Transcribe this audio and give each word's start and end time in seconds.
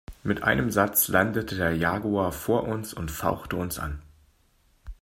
Mit 0.23 0.41
einem 0.41 0.71
Satz 0.71 1.09
landete 1.09 1.55
der 1.55 1.75
Jaguar 1.75 2.31
vor 2.31 2.63
uns 2.63 2.91
und 2.91 3.11
fauchte 3.11 3.55
uns 3.55 3.77
an. 3.77 4.01